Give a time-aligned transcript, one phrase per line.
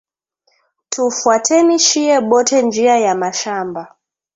[0.89, 3.95] Tu fwateni shiye bote njiya ya mashamba